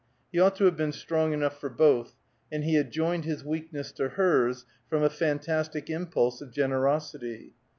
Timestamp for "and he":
2.51-2.73